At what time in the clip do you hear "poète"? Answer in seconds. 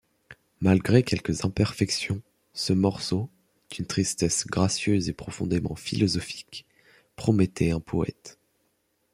7.79-8.39